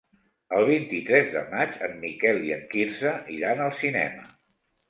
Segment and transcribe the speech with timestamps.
[0.59, 4.27] El vint-i-tres de maig en Miquel i en Quirze iran al cinema.